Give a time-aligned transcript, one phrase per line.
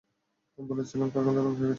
[0.57, 1.69] বলেছিলাম, কারখানাটা ধ্বংস হয়ে গেছে!